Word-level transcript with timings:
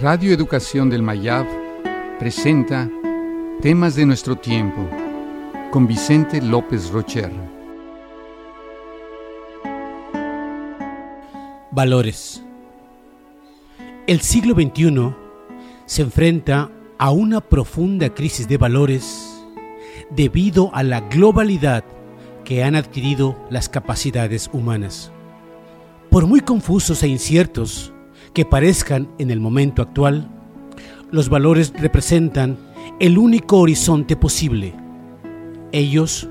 Radio 0.00 0.34
Educación 0.34 0.90
del 0.90 1.02
Mayab 1.02 1.46
presenta 2.18 2.90
Temas 3.62 3.94
de 3.94 4.04
nuestro 4.04 4.34
tiempo 4.34 4.88
con 5.70 5.86
Vicente 5.86 6.42
López 6.42 6.90
Rocher. 6.90 7.30
Valores. 11.70 12.42
El 14.08 14.20
siglo 14.20 14.54
XXI 14.54 15.14
se 15.86 16.02
enfrenta 16.02 16.72
a 16.98 17.12
una 17.12 17.40
profunda 17.40 18.12
crisis 18.12 18.48
de 18.48 18.56
valores 18.56 19.46
debido 20.10 20.74
a 20.74 20.82
la 20.82 21.02
globalidad 21.02 21.84
que 22.44 22.64
han 22.64 22.74
adquirido 22.74 23.38
las 23.48 23.68
capacidades 23.68 24.50
humanas. 24.52 25.12
Por 26.10 26.26
muy 26.26 26.40
confusos 26.40 27.00
e 27.04 27.06
inciertos 27.06 27.93
que 28.34 28.44
parezcan 28.44 29.08
en 29.18 29.30
el 29.30 29.40
momento 29.40 29.80
actual, 29.80 30.28
los 31.10 31.28
valores 31.28 31.72
representan 31.78 32.58
el 33.00 33.16
único 33.16 33.58
horizonte 33.58 34.16
posible. 34.16 34.74
Ellos 35.72 36.28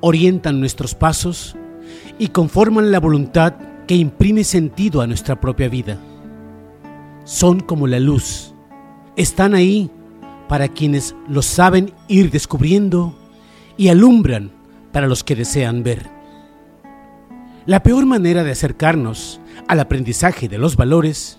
orientan 0.00 0.58
nuestros 0.58 0.94
pasos 0.94 1.56
y 2.18 2.28
conforman 2.28 2.90
la 2.90 3.00
voluntad 3.00 3.54
que 3.86 3.94
imprime 3.94 4.44
sentido 4.44 5.00
a 5.00 5.06
nuestra 5.06 5.40
propia 5.40 5.68
vida. 5.68 5.98
Son 7.24 7.60
como 7.60 7.86
la 7.86 8.00
luz. 8.00 8.54
Están 9.16 9.54
ahí 9.54 9.90
para 10.48 10.68
quienes 10.68 11.14
los 11.28 11.46
saben 11.46 11.92
ir 12.08 12.30
descubriendo 12.30 13.14
y 13.76 13.88
alumbran 13.88 14.50
para 14.92 15.06
los 15.06 15.22
que 15.22 15.36
desean 15.36 15.82
ver. 15.82 16.08
La 17.66 17.82
peor 17.82 18.06
manera 18.06 18.42
de 18.42 18.50
acercarnos 18.50 19.40
al 19.68 19.80
aprendizaje 19.80 20.48
de 20.48 20.58
los 20.58 20.76
valores 20.76 21.38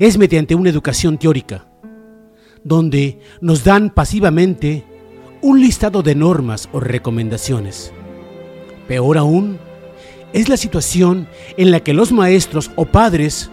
es 0.00 0.16
mediante 0.16 0.54
una 0.54 0.70
educación 0.70 1.18
teórica, 1.18 1.66
donde 2.64 3.20
nos 3.42 3.64
dan 3.64 3.90
pasivamente 3.90 4.82
un 5.42 5.60
listado 5.60 6.02
de 6.02 6.14
normas 6.14 6.70
o 6.72 6.80
recomendaciones. 6.80 7.92
Peor 8.88 9.18
aún, 9.18 9.58
es 10.32 10.48
la 10.48 10.56
situación 10.56 11.28
en 11.58 11.70
la 11.70 11.80
que 11.80 11.92
los 11.92 12.12
maestros 12.12 12.70
o 12.76 12.86
padres 12.86 13.50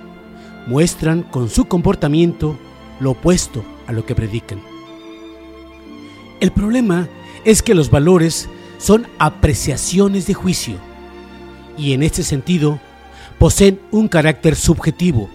muestran 0.67 1.23
con 1.23 1.49
su 1.49 1.65
comportamiento 1.65 2.57
lo 3.01 3.11
opuesto 3.11 3.65
a 3.85 3.91
lo 3.91 4.05
que 4.05 4.15
predican. 4.15 4.61
El 6.39 6.51
problema 6.51 7.09
es 7.43 7.61
que 7.61 7.75
los 7.75 7.91
valores 7.91 8.47
son 8.77 9.05
apreciaciones 9.19 10.27
de 10.27 10.33
juicio 10.33 10.75
y 11.77 11.91
en 11.91 12.03
este 12.03 12.23
sentido 12.23 12.79
poseen 13.37 13.81
un 13.91 14.07
carácter 14.07 14.55
subjetivo 14.55 15.29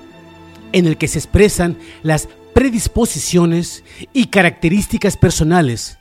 en 0.73 0.87
el 0.87 0.97
que 0.97 1.09
se 1.09 1.19
expresan 1.19 1.79
las 2.03 2.29
predisposiciones 2.55 3.85
y 4.13 4.27
características 4.27 5.17
personales 5.17 5.99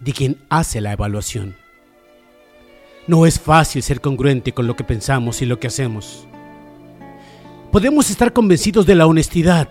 de 0.00 0.12
quien 0.12 0.38
hace 0.48 0.80
la 0.80 0.92
evaluación. 0.92 1.56
No 3.06 3.26
es 3.26 3.40
fácil 3.40 3.82
ser 3.82 4.00
congruente 4.00 4.52
con 4.52 4.66
lo 4.66 4.76
que 4.76 4.84
pensamos 4.84 5.42
y 5.42 5.46
lo 5.46 5.58
que 5.58 5.66
hacemos. 5.66 6.26
Podemos 7.70 8.10
estar 8.10 8.32
convencidos 8.32 8.86
de 8.86 8.94
la 8.94 9.06
honestidad, 9.06 9.68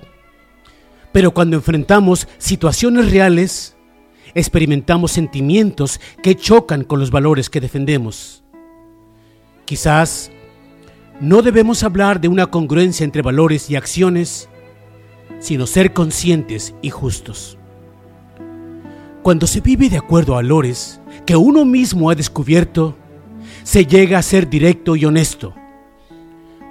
pero 1.11 1.33
cuando 1.33 1.55
enfrentamos 1.55 2.27
situaciones 2.37 3.11
reales, 3.11 3.75
experimentamos 4.33 5.11
sentimientos 5.11 5.99
que 6.23 6.35
chocan 6.35 6.83
con 6.83 6.99
los 6.99 7.11
valores 7.11 7.49
que 7.49 7.61
defendemos. 7.61 8.43
Quizás 9.65 10.31
no 11.21 11.43
debemos 11.43 11.83
hablar 11.83 12.19
de 12.19 12.27
una 12.27 12.47
congruencia 12.47 13.03
entre 13.03 13.21
valores 13.21 13.69
y 13.69 13.75
acciones, 13.75 14.49
sino 15.39 15.67
ser 15.67 15.93
conscientes 15.93 16.73
y 16.81 16.89
justos. 16.89 17.59
Cuando 19.21 19.45
se 19.45 19.61
vive 19.61 19.87
de 19.87 19.97
acuerdo 19.97 20.33
a 20.33 20.37
valores 20.37 20.99
que 21.27 21.35
uno 21.35 21.63
mismo 21.63 22.09
ha 22.09 22.15
descubierto, 22.15 22.97
se 23.61 23.85
llega 23.85 24.17
a 24.17 24.23
ser 24.23 24.49
directo 24.49 24.95
y 24.95 25.05
honesto. 25.05 25.53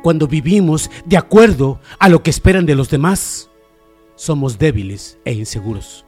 Cuando 0.02 0.26
vivimos 0.26 0.90
de 1.04 1.16
acuerdo 1.16 1.78
a 2.00 2.08
lo 2.08 2.24
que 2.24 2.30
esperan 2.30 2.66
de 2.66 2.74
los 2.74 2.90
demás, 2.90 3.50
somos 4.16 4.58
débiles 4.58 5.18
e 5.24 5.32
inseguros. 5.32 6.04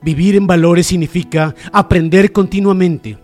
Vivir 0.00 0.36
en 0.36 0.46
valores 0.46 0.86
significa 0.86 1.54
aprender 1.70 2.32
continuamente, 2.32 3.18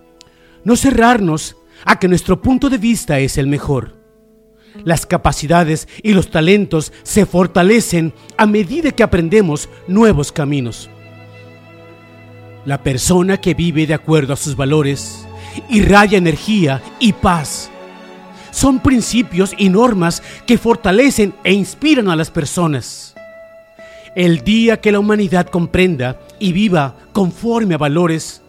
no 0.65 0.77
cerrarnos 0.77 1.57
a 1.85 1.99
que 1.99 2.09
nuestro 2.09 2.41
punto 2.41 2.71
de 2.71 2.79
vista 2.79 3.19
es 3.19 3.39
el 3.39 3.47
mejor. 3.47 3.97
Las 4.85 5.05
capacidades 5.07 5.89
y 6.03 6.13
los 6.13 6.31
talentos 6.31 6.93
se 7.03 7.27
fortalecen 7.27 8.13
a 8.37 8.47
medida 8.47 8.93
que 8.93 9.03
aprendemos 9.03 9.69
nuevos 9.89 10.33
caminos. 10.33 10.89
La 12.65 12.83
persona 12.83 13.39
que 13.39 13.55
vive 13.55 13.87
de 13.87 13.95
acuerdo 13.95 14.33
a 14.33 14.37
sus 14.37 14.55
valores 14.55 15.27
irradia 15.69 16.19
energía 16.19 16.83
y 16.99 17.13
paz. 17.13 17.71
Son 18.51 18.81
principios 18.81 19.55
y 19.57 19.69
normas 19.69 20.23
que 20.47 20.59
fortalecen 20.59 21.35
e 21.45 21.53
inspiran 21.53 22.09
a 22.09 22.17
las 22.17 22.31
personas. 22.31 23.15
El 24.17 24.43
día 24.43 24.81
que 24.81 24.91
la 24.91 24.99
humanidad 24.99 25.47
comprenda 25.47 26.19
y 26.41 26.53
viva 26.53 26.97
conforme 27.13 27.75
a 27.75 27.79
valores, 27.79 28.43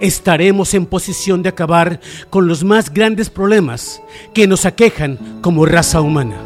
estaremos 0.00 0.74
en 0.74 0.86
posición 0.86 1.42
de 1.42 1.48
acabar 1.48 2.00
con 2.30 2.46
los 2.46 2.64
más 2.64 2.92
grandes 2.92 3.30
problemas 3.30 4.02
que 4.34 4.46
nos 4.46 4.64
aquejan 4.66 5.18
como 5.40 5.66
raza 5.66 6.00
humana. 6.00 6.45